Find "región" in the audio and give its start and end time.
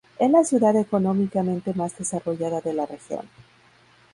2.87-3.29